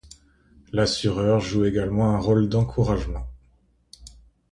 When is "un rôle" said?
2.09-2.49